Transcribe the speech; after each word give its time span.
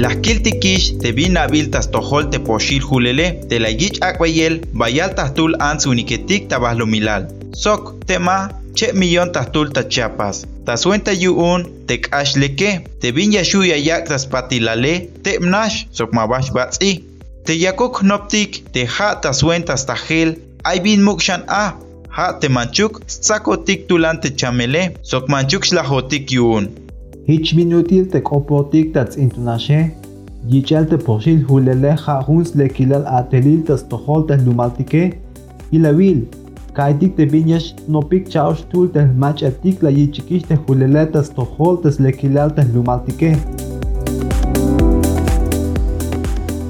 Las 0.00 0.16
kiltikish 0.24 0.94
te 1.02 1.10
binabil 1.12 1.66
tas 1.72 1.90
tohol 1.92 2.30
te 2.32 2.38
poshil 2.40 2.84
hulele, 2.88 3.26
te 3.50 3.58
la 3.60 3.68
yich 3.68 3.98
akwayel, 4.00 4.54
bayal 4.72 5.12
tul 5.36 5.52
ans 5.60 5.84
uniketik 5.84 6.48
tabahlo 6.48 6.86
milal. 6.86 7.28
Sok, 7.52 8.06
tema, 8.08 8.48
che 8.74 8.94
millón 8.94 9.32
tahtul 9.32 9.68
ta 9.72 9.82
chiapas. 9.92 10.46
Tasuenta 10.64 11.12
yuun, 11.12 11.66
te 11.86 12.00
leke, 12.36 12.70
te 13.00 13.12
bin 13.12 13.32
yashuya 13.32 13.76
yak 13.76 14.08
tas 14.08 14.24
patilale, 14.26 15.10
te 15.22 15.38
mnash, 15.38 15.86
sok 15.92 16.12
mabash 16.12 16.50
batzi. 16.50 17.04
Te 17.44 17.52
yakuk 17.52 18.02
noptik, 18.02 18.72
te 18.72 18.86
ha 18.86 19.20
tasuentas 19.20 19.84
tahel, 19.84 20.38
ay 20.64 20.80
bin 20.80 21.02
mukshan 21.02 21.44
a, 21.46 21.74
ha 22.08 22.38
te 22.40 22.48
manchuk, 22.48 23.02
sakotik 23.06 23.86
tulante 23.86 24.30
chamele, 24.34 24.96
sok 25.02 25.28
manchuk 25.28 25.64
shlahotik 25.64 26.32
yuun. 26.32 26.89
Hich 27.30 27.54
minutil 27.54 28.08
te 28.10 28.18
kopotik 28.26 28.88
tats 28.94 29.14
intunashe, 29.24 29.76
yichal 30.50 30.88
te 30.90 30.96
poshil 30.98 31.44
hulele 31.46 31.92
ha 32.04 32.16
huns 32.26 32.56
lekilal 32.58 33.04
atelil 33.18 33.60
tas 33.68 33.84
tohol 33.92 34.24
tas 34.30 34.42
lumaltike, 34.46 35.02
ilawil, 35.70 36.24
kaitik 36.74 37.14
te 37.20 37.28
viñas 37.30 37.68
no 37.86 38.02
pik 38.02 38.26
chaos 38.34 38.64
tul 38.72 38.90
te 38.96 39.06
mach 39.22 39.44
atik 39.50 39.86
la 39.86 39.94
yichikis 39.94 40.48
te 40.50 40.58
hulele 40.64 41.06
tas 41.14 41.30
tohol 41.38 41.78
tas 41.86 42.02
lekilal 42.02 42.50
tas 42.58 42.74
lumaltike. 42.74 43.30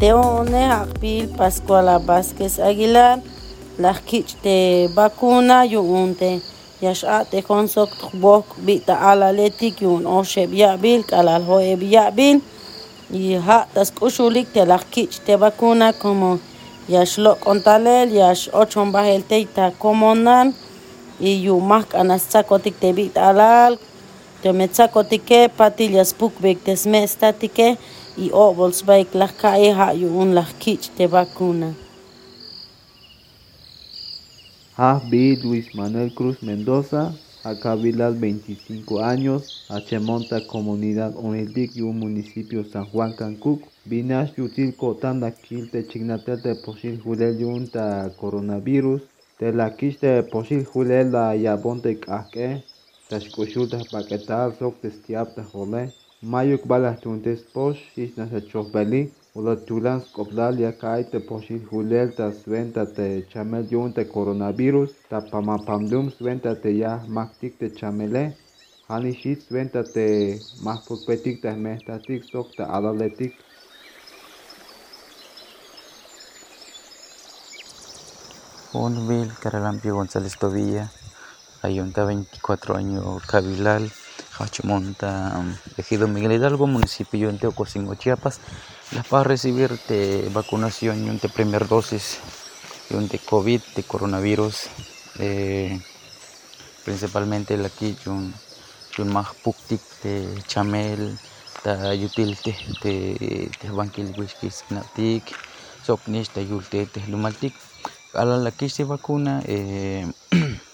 Teone 0.00 0.66
Akpil 0.80 1.28
Pascuala 1.36 2.00
Vázquez 2.08 2.60
Aguilar, 2.72 3.20
la 3.78 3.92
kich 4.08 4.38
te 4.40 4.58
vacuna 4.96 5.66
yuunte. 5.68 6.38
ישעת 6.82 7.34
אכון 7.34 7.66
סוק 7.66 7.90
תחבוק 7.90 8.54
ביתעלה 8.58 9.32
לתיקיון 9.32 10.06
עושב 10.06 10.52
יעביל 10.52 11.02
כלל 11.02 11.42
הואב 11.46 11.82
יעביל 11.82 12.38
יהא 13.10 13.62
תסקושו 13.72 14.30
לקתלך 14.30 14.82
קיץ' 14.90 15.20
תבקונה 15.24 15.92
כמו 15.92 16.34
ישלוק 16.88 17.46
אונטלל 17.46 18.08
ישעות 18.10 18.70
שום 18.70 18.92
בהל 18.92 19.20
תיתה 19.20 19.68
כמונן 19.80 20.50
יומח 21.20 21.94
אנסקו 21.94 22.58
תכתבי 22.58 23.08
תעלל 23.08 23.76
תמצקו 24.40 25.02
תכה 25.02 25.48
פתיל 25.56 25.94
יספוק 25.94 26.32
בקתסמא 26.40 27.06
סטטיקה 27.06 27.70
יאו 28.18 28.54
בולסבייק 28.54 29.14
לך 29.14 29.30
כאי 29.42 29.72
היון 29.78 30.34
לך 30.34 30.52
קיץ' 30.58 30.88
תבקונה 30.96 31.66
vacuna 34.76 35.00
Javi 35.00 35.36
Luis 35.36 35.74
Manuel 35.74 36.12
Cruz 36.12 36.42
Mendoza, 36.42 37.18
Acabilal 37.42 38.18
25 38.18 39.00
años, 39.00 39.44
Achemonta 39.68 40.46
Comunidad 40.46 41.14
un 41.16 41.98
municipio 41.98 42.64
San 42.64 42.84
Juan 42.86 43.14
Cancuc, 43.14 43.62
Binash 43.84 44.34
Yutil 44.36 44.76
Kotanda 44.76 45.30
Kilte 45.32 45.86
Chignatel 45.86 46.42
de 46.42 46.54
Posil 46.54 47.00
Julel 47.00 47.38
Yunta 47.38 48.14
Coronavirus, 48.16 49.02
de 49.38 49.52
la 49.52 49.76
Kiste 49.76 50.22
Posil 50.24 50.64
Julel 50.66 51.10
la 51.10 51.34
Yabonte 51.36 51.98
Kake, 51.98 52.64
Tashkushulta 53.08 53.78
Paquetal 53.90 54.54
Sok 54.54 54.80
Testiapta 54.82 55.42
Jole, 55.42 55.94
Mayuk 56.20 56.66
Balas 56.66 57.00
Tuntes 57.00 57.44
Posh, 57.44 57.80
Isna 57.96 58.28
Sachofbeli, 58.28 59.14
Ola 59.36 59.52
tulans 59.68 60.04
koplal 60.16 60.60
ya 60.64 60.72
kai 60.82 61.02
te 61.12 61.18
poshil 61.28 61.64
hulel 61.70 62.12
ta 62.18 62.26
sventa 62.32 62.84
te 62.98 63.06
chamel 63.32 63.66
yun 63.70 63.92
coronavirus 64.14 64.92
ta 65.10 65.18
pamapamdum 65.32 66.06
sventa 66.18 66.54
te 66.62 66.70
ya 66.82 66.92
maktik 67.16 67.58
te 67.60 67.68
chamele 67.78 68.22
hani 68.88 69.12
shit 69.20 69.42
sventa 69.48 69.82
te 69.96 70.06
mahpukpetik 70.68 71.42
te 71.42 71.52
mehtatik 71.66 72.24
sok 72.32 72.56
te 72.56 72.62
alaletik 72.62 73.32
Bonville, 78.72 79.32
Caralampio 79.42 79.94
González 79.94 80.36
Tobilla, 80.38 80.90
Ayunta 81.62 82.04
24 82.04 82.76
años, 82.76 83.22
Cabilal, 83.26 83.90
Hachimonta, 84.38 85.42
Ejido 85.76 86.08
Miguel 86.08 86.32
Hidalgo, 86.32 86.66
municipio 86.66 87.32
de 87.32 87.38
Teocosingo, 87.38 87.94
Chiapas. 87.94 88.40
Las 88.92 89.06
para 89.06 89.24
recibir 89.24 89.78
de 89.88 90.28
vacunación 90.32 91.18
de 91.18 91.28
primer 91.28 91.68
dosis 91.68 92.18
de 92.88 93.18
COVID, 93.18 93.60
de 93.74 93.82
coronavirus, 93.82 94.68
eh, 95.18 95.80
principalmente 96.84 97.56
la 97.56 97.66
aquí, 97.66 97.96
un, 98.06 98.32
un 98.98 99.12
más 99.12 99.34
puktik 99.42 99.80
de 100.02 100.42
chamel, 100.46 101.18
ta 101.62 101.94
yutil 101.94 102.38
te 102.38 102.56
te 102.80 103.50
te 103.60 103.70
banquil 103.70 104.14
whisky 104.16 104.50
snatik, 104.50 105.24
soknish 105.84 106.30
ta 106.30 106.40
yulte 106.40 106.86
te 106.86 107.00
lumaltik. 107.08 107.54
A 108.14 108.24
la 108.24 108.50
que 108.50 108.68
se 108.68 108.84
vacuna, 108.84 109.42
eh, 109.46 110.06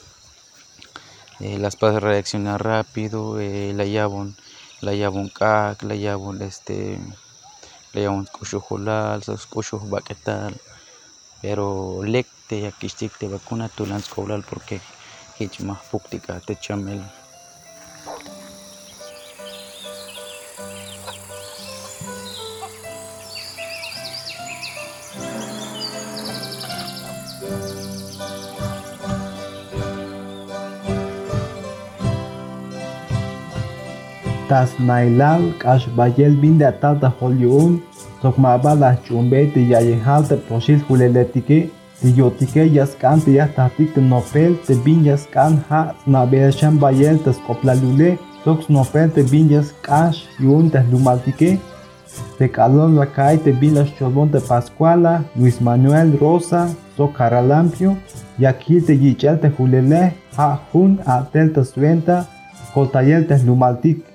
eh, 1.43 1.59
las 1.59 1.77
para 1.77 2.01
reaccionar 2.01 2.63
rápido, 2.65 3.41
eh, 3.41 3.73
la 3.75 3.85
llavan, 3.85 4.37
la 4.81 4.95
llavan 4.95 5.29
cac, 5.29 5.83
la 5.85 5.97
llavan 5.97 6.43
este, 6.43 6.99
la 7.93 8.01
llavan 8.03 8.27
cuchujolal, 8.27 9.23
sos 9.23 9.47
cuchuj 9.47 9.89
baquetal, 9.89 10.61
pero 11.43 12.03
lecte 12.05 12.67
aquí 12.67 12.89
te 13.19 13.29
vacuna 13.29 13.69
tu 13.69 13.87
coblal 14.09 14.45
porque 14.45 14.83
hich 15.39 15.61
más 15.63 15.81
te 16.47 16.57
chamel. 16.57 17.03
Tas 34.53 34.73
nailal 34.89 35.45
kash 35.63 35.85
bayel 35.99 36.35
binde 36.41 36.65
atalta 36.71 37.09
holyun 37.21 37.77
sok 38.23 38.41
mabala 38.45 38.91
chumbe 39.05 39.41
te 39.55 39.63
yayehal 39.73 40.27
te 40.31 40.37
poshil 40.49 40.83
huleletike 40.89 41.59
te 42.01 42.09
yotike 42.19 42.67
yaskan 42.75 43.23
te 43.25 43.37
yahtatik 43.39 43.95
te 43.95 44.05
nopel 44.11 44.59
te 44.67 44.77
bin 44.85 45.01
yaskan 45.09 45.57
ha 45.69 45.81
nabeshan 46.17 46.81
bayel 46.85 47.23
te 47.25 47.35
skoplalule 47.39 48.11
sok 48.45 48.69
nopel 48.77 49.09
te 49.17 49.25
bin 49.33 49.49
yaskash 49.55 50.21
yun 50.47 50.69
te 50.77 50.85
lumaltike 50.91 51.51
te 52.39 52.53
calon 52.59 53.01
la 53.01 53.09
kai 53.17 53.35
te 53.49 53.57
bin 53.65 53.75
las 53.81 53.91
cholbon 53.99 54.31
te 54.37 54.41
Pascuala, 54.51 55.15
Luis 55.35 55.61
Manuel 55.61 56.19
Rosa, 56.21 56.69
so 56.97 57.11
Caralampio, 57.17 57.97
y 58.39 58.45
aquí 58.45 58.81
te 58.83 58.99
yichel 58.99 59.41
te 59.41 59.51
hulele, 59.57 60.15
ha 60.37 60.61
hun 60.73 61.01
atel 61.07 61.53
te 61.55 61.65
suenta, 61.65 62.27
coltayel 62.75 63.27
te 63.27 63.39
lumaltik. 63.39 64.12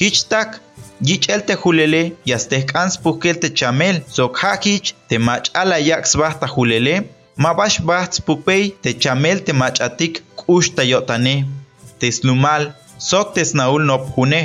Hichtak, 0.00 0.60
yichel 1.00 1.44
te 1.44 1.54
julele, 1.54 2.02
yastek 2.26 2.74
ans 2.76 2.96
pukel 3.02 3.38
te 3.42 3.48
chamel, 3.54 4.02
sok 4.08 4.38
hakich, 4.42 4.94
te 5.08 5.18
mach 5.18 5.50
ala 5.54 5.78
yaks 5.80 6.16
bahta 6.16 6.46
julele, 6.54 6.94
mabash 7.36 7.80
bahts 7.88 8.20
pupei, 8.26 8.72
te 8.82 8.94
chamel 8.98 9.44
te 9.44 9.52
mach 9.52 9.80
atik, 9.80 10.22
kush 10.36 10.72
tayotane, 10.76 11.34
te 11.98 12.10
slumal, 12.10 12.72
sok 12.98 13.34
te 13.34 13.44
snaul 13.44 13.84
nop 13.84 14.08
june. 14.16 14.42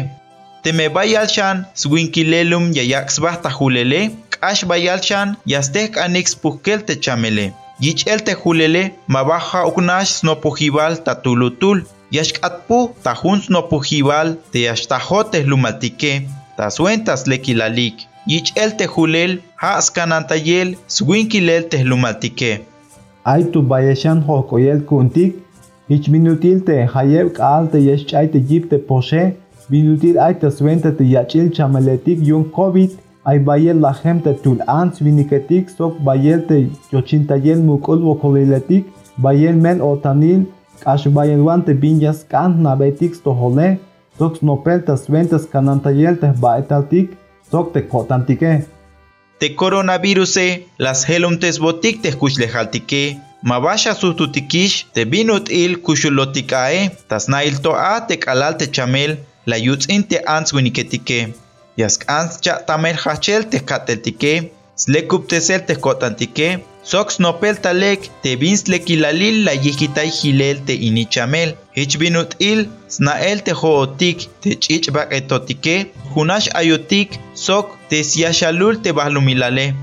Te 0.64 0.74
me 0.74 0.90
bayalshan, 0.90 1.64
swinkilelum 1.80 2.74
ya 2.76 2.84
yaks 2.84 3.22
bahta 3.24 3.50
julele, 3.50 4.02
kash 4.34 4.66
bayalshan, 4.70 5.38
yastek 5.46 5.98
anix 5.98 6.36
pukel 6.36 6.84
te 6.88 7.00
chamele. 7.00 7.54
Yichel 7.80 8.24
te 8.26 8.34
julele, 8.36 8.92
mabaja 9.08 9.64
uknash 9.70 10.12
snopujibal 10.20 11.04
tatulutul. 11.06 11.86
Yashkatpu 12.10 12.96
tajuns 13.04 13.50
no 13.50 13.62
pujibal 13.68 14.38
te 14.52 14.62
yashtajotes 14.62 15.46
lumaltique, 15.46 16.24
tasuentas 16.58 17.28
lekilalik. 17.28 18.08
Yichel 18.28 18.78
te 18.78 18.88
julel, 18.88 19.42
haaskanantayel, 19.56 20.78
swinkilel 20.88 21.68
te 21.68 21.84
lumaltique. 21.84 22.62
Ay 23.26 23.44
tu 23.52 23.62
bayeshan 23.62 24.22
hokoyel 24.28 24.86
kuntik, 24.86 25.36
ich 25.90 26.08
minutil 26.08 26.64
te 26.64 26.86
hayeb 26.94 27.34
kaal 27.36 27.68
te 27.72 27.84
yeschay 27.84 28.32
te 28.32 28.40
yip 28.40 28.70
te 28.70 28.80
poshe, 28.80 29.36
minutil 29.70 30.20
ay 30.20 30.40
te 30.40 30.52
suenta 30.52 30.96
te 30.96 31.04
yachil 31.04 31.52
chamaletik 31.52 32.24
yun 32.24 32.48
COVID, 32.56 32.92
ay 33.26 33.40
bayel 33.40 33.82
la 33.82 33.94
tul 34.44 34.62
ans 34.68 34.96
viniketik 35.02 35.70
sok 35.70 36.00
bayel 36.00 36.46
te 36.48 36.70
yochintayel 36.94 37.60
mukul 37.60 38.00
wokoliletik, 38.02 38.86
bayel 39.18 39.56
men 39.56 39.82
otanil, 39.82 40.46
Ashbayan 40.86 41.64
te 41.66 41.74
binjas 41.74 42.24
kant 42.30 42.60
na 42.60 42.76
betix 42.76 43.22
to 43.24 43.32
hole, 43.32 43.78
sox 44.18 44.42
no 44.42 44.58
peltas 44.58 45.08
ventas 45.10 45.46
canantayel 45.46 46.20
te 46.20 46.32
baetaltik, 46.42 47.12
soc 47.52 47.74
te 47.74 47.88
cotantike. 47.88 48.66
Te 49.40 49.56
coronavirus 49.56 50.36
las 50.78 51.06
helumtes 51.10 51.60
botik 51.60 52.02
te 52.02 52.12
kuchlejaltike, 52.12 53.18
mabasha 53.44 53.94
sustutikish 53.94 54.88
te 54.94 55.06
binut 55.06 55.50
il 55.50 55.82
kushulotikae, 55.82 56.90
tas 57.08 57.28
nail 57.28 57.62
to 57.62 57.72
a 57.74 58.08
te 58.08 58.18
kalal 58.18 58.58
te 58.58 58.66
chamel, 58.68 59.18
la 59.46 59.58
yutzin 59.58 60.04
te 60.04 60.18
ans 60.26 60.54
winiketike. 60.54 61.34
Yaskans 61.78 62.42
cha 62.42 62.58
tamer 62.66 62.96
hachel 62.96 63.46
te 63.50 63.60
kateltike, 63.60 64.52
slekuptesel 64.76 65.62
te 65.66 65.76
Sox 65.78 65.96
nopel 66.18 66.77
talek 67.62 68.10
te 68.24 68.36
vins 68.36 68.64
lekilalil 68.68 69.44
la 69.46 69.54
yikitai 69.54 70.10
hilel 70.10 70.60
te 70.66 70.74
inichamel. 70.74 71.56
Hich 71.76 71.98
binut 72.00 72.36
il 72.40 72.68
snael 72.90 73.42
te 73.44 73.52
hootik 73.52 74.28
te 74.42 74.56
chich 74.56 74.92
bak 74.92 75.12
etotike. 75.12 75.92
Hunash 76.16 76.50
ayotik 76.56 77.20
sok 77.36 77.78
te 77.90 78.04
siashalul 78.04 78.82
te 78.82 78.94
bahlumilale. 78.94 79.74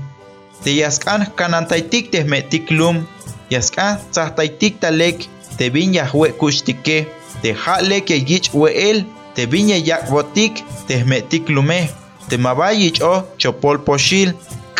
Te 0.63 0.71
yaskan 0.71 1.27
kanantaitik 1.35 2.11
te 2.11 2.23
metik 2.23 2.71
lum. 2.71 3.05
Yaskan 3.51 3.99
tzahtaitik 4.11 4.79
talek 4.79 5.27
te 5.57 5.69
bin 5.69 5.93
yahwe 5.93 6.31
kushtike. 6.39 7.05
Te 7.41 7.53
halek 7.53 8.09
yich 8.09 8.49
weel 8.53 9.05
te 9.35 9.45
bin 9.45 9.69
yak 9.69 10.09
botik 10.09 10.63
te 10.87 11.03
metik 11.05 11.49
lume. 11.49 11.89
Te 12.29 12.37
mabayich 12.37 13.01
o 13.01 13.23
chopol 13.37 13.77
poshil. 13.85 14.33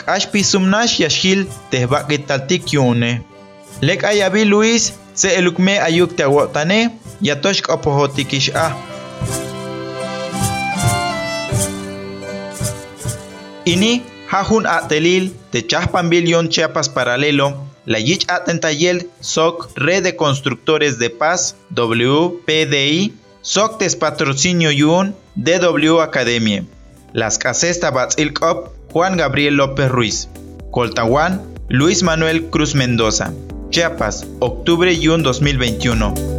K'axpi 0.06 0.44
sumnax 0.44 1.00
yaxil 1.00 1.46
tejb'ak'italtik 1.72 2.74
yune. 2.74 3.22
Lek 3.81 4.04
ayabi 4.04 4.46
Luis 4.46 4.94
se 5.13 5.30
elukme 5.40 5.80
ayuk 5.80 6.16
tawotane 6.16 6.80
yatox 7.22 7.62
k'opojotikix'a. 7.66 8.68
Ini 13.66 14.06
hajun 14.30 14.69
atelil 14.69 15.34
te 15.52 15.66
chahpan 15.66 16.10
billion 16.10 16.46
Chiapas 16.54 16.90
Paralelo 16.90 17.66
la 17.86 18.00
Yich 18.00 18.25
Atentayel 18.30 19.10
SOC 19.22 19.74
Red 19.75 20.04
de 20.04 20.16
Constructores 20.16 21.00
de 21.00 21.10
Paz 21.10 21.56
WPDI 21.74 23.13
SOC 23.42 23.80
Tes 23.80 23.96
Patrocinio 23.96 24.69
Yun 24.69 25.16
DW 25.36 26.01
Academia 26.01 26.63
Las 27.13 27.38
Casesta 27.38 27.90
Batzil 27.90 28.34
Cop 28.34 28.75
Juan 28.96 29.18
Gabriel 29.18 29.56
López 29.56 29.92
Ruiz. 29.92 30.30
Coltahuán, 30.72 31.42
Luis 31.68 32.02
Manuel 32.02 32.46
Cruz 32.46 32.76
Mendoza. 32.76 33.34
Chiapas, 33.70 34.26
octubre 34.40 34.94
y 34.94 35.08
2021. 35.22 36.35